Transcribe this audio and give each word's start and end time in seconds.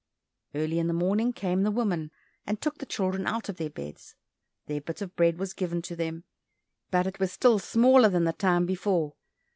Early 0.55 0.79
in 0.79 0.87
the 0.87 0.95
morning 0.95 1.31
came 1.31 1.61
the 1.61 1.69
woman, 1.69 2.09
and 2.47 2.59
took 2.59 2.79
the 2.79 2.87
children 2.87 3.27
out 3.27 3.49
of 3.49 3.57
their 3.57 3.69
beds. 3.69 4.15
Their 4.65 4.81
bit 4.81 4.99
of 4.99 5.15
bread 5.15 5.37
was 5.37 5.53
given 5.53 5.83
to 5.83 5.95
them, 5.95 6.23
but 6.89 7.05
it 7.05 7.19
was 7.19 7.31
still 7.31 7.59
smaller 7.59 8.09
than 8.09 8.23
the 8.23 8.33
time 8.33 8.65
before. 8.65 9.13